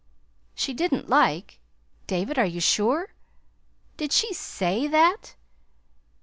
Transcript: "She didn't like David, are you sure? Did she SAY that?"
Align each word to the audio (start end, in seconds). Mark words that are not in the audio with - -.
"She 0.55 0.73
didn't 0.73 1.09
like 1.09 1.59
David, 2.07 2.39
are 2.39 2.43
you 2.47 2.59
sure? 2.59 3.13
Did 3.97 4.11
she 4.11 4.33
SAY 4.33 4.87
that?" 4.87 5.35